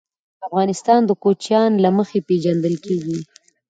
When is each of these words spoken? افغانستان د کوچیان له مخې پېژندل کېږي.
افغانستان 0.47 1.01
د 1.05 1.11
کوچیان 1.23 1.71
له 1.83 1.89
مخې 1.97 2.19
پېژندل 2.27 2.75
کېږي. 2.85 3.17